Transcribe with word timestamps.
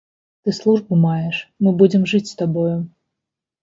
Ты 0.43 0.53
службу 0.59 0.97
маеш, 1.05 1.35
мы 1.63 1.77
будзем 1.85 2.11
жыць 2.15 2.27
з 2.35 2.39
табою. 2.45 2.77